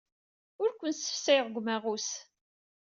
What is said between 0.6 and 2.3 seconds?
Ur ken-ssefsayeɣ deg umaɣus.